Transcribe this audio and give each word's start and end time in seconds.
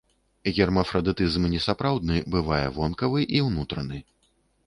Гермафрадытызм 0.59 1.43
несапраўдны 1.55 2.17
бывае 2.35 2.63
вонкавы 2.79 3.19
і 3.39 3.45
ўнутраны. 3.49 4.01